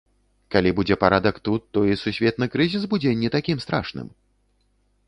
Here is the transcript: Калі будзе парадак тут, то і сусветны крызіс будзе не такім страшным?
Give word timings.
Калі 0.55 0.69
будзе 0.79 0.95
парадак 1.03 1.35
тут, 1.49 1.61
то 1.77 1.83
і 1.91 1.99
сусветны 2.07 2.45
крызіс 2.57 2.83
будзе 2.95 3.17
не 3.23 3.29
такім 3.39 3.57
страшным? 3.67 4.07